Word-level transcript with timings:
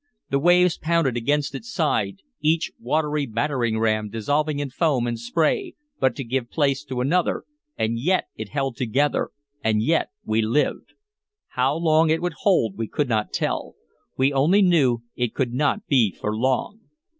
The 0.31 0.39
waves 0.39 0.79
pounded 0.79 1.15
against 1.15 1.53
its 1.53 1.71
side, 1.71 2.23
each 2.39 2.71
watery 2.79 3.27
battering 3.27 3.77
ram 3.77 4.09
dissolving 4.09 4.57
in 4.57 4.71
foam 4.71 5.05
and 5.05 5.19
spray 5.19 5.75
but 5.99 6.15
to 6.15 6.23
give 6.23 6.49
place 6.49 6.83
to 6.85 7.01
another, 7.01 7.43
and 7.77 7.99
yet 7.99 8.25
it 8.35 8.49
held 8.49 8.77
together, 8.77 9.29
and 9.63 9.83
yet 9.83 10.07
we 10.25 10.41
lived. 10.41 10.93
How 11.49 11.75
long 11.75 12.09
it 12.09 12.19
would 12.19 12.33
hold 12.41 12.79
we 12.79 12.87
could 12.87 13.09
not 13.09 13.31
tell; 13.31 13.75
we 14.17 14.33
only 14.33 14.63
knew 14.63 15.03
it 15.15 15.35
could 15.35 15.53
not 15.53 15.85
be 15.85 16.11
for 16.19 16.35
long. 16.35 16.79